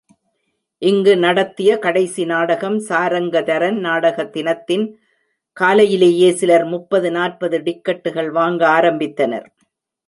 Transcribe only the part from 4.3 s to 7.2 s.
தினத்தின் காலையிலேயே சிலர் முப்பது